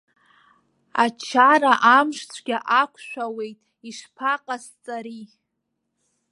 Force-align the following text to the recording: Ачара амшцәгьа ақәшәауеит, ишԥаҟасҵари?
Ачара 1.03 1.73
амшцәгьа 1.97 2.57
ақәшәауеит, 2.81 3.59
ишԥаҟасҵари? 3.89 5.25